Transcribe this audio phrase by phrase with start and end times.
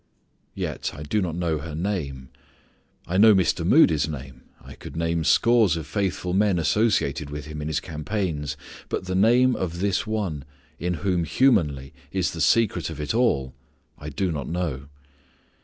[0.55, 2.29] Yet I do not know her name.
[3.05, 3.63] I know Mr.
[3.63, 4.41] Moody's name.
[4.59, 8.57] I could name scores of faithful men associated with him in his campaigns,
[8.89, 10.43] but the name of this one
[10.79, 13.53] in whom humanly is the secret of it all
[13.95, 14.87] I do not know.